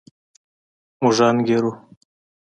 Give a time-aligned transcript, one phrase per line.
[1.01, 1.71] موږ انګېرو.